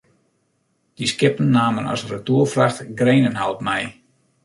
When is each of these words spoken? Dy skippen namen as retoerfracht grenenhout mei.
Dy 0.95 1.05
skippen 1.11 1.53
namen 1.57 1.89
as 1.93 2.01
retoerfracht 2.11 2.77
grenenhout 2.99 3.59
mei. 3.67 3.83